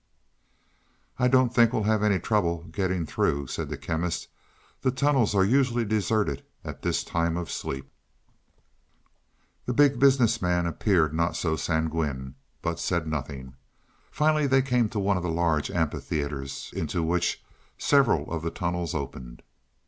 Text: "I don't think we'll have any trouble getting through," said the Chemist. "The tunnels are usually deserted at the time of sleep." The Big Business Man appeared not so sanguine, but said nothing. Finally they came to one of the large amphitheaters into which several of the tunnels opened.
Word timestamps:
"I 1.19 1.27
don't 1.27 1.53
think 1.53 1.71
we'll 1.71 1.83
have 1.83 2.01
any 2.01 2.17
trouble 2.17 2.63
getting 2.71 3.05
through," 3.05 3.45
said 3.45 3.69
the 3.69 3.77
Chemist. 3.77 4.29
"The 4.81 4.89
tunnels 4.89 5.35
are 5.35 5.45
usually 5.45 5.85
deserted 5.85 6.43
at 6.63 6.81
the 6.81 6.91
time 6.91 7.37
of 7.37 7.51
sleep." 7.51 7.87
The 9.67 9.73
Big 9.75 9.99
Business 9.99 10.41
Man 10.41 10.65
appeared 10.65 11.13
not 11.13 11.35
so 11.35 11.55
sanguine, 11.55 12.33
but 12.63 12.79
said 12.79 13.05
nothing. 13.05 13.53
Finally 14.09 14.47
they 14.47 14.63
came 14.63 14.89
to 14.89 14.97
one 14.99 15.17
of 15.17 15.23
the 15.23 15.29
large 15.29 15.69
amphitheaters 15.69 16.73
into 16.75 17.03
which 17.03 17.43
several 17.77 18.27
of 18.31 18.41
the 18.41 18.49
tunnels 18.49 18.95
opened. 18.95 19.43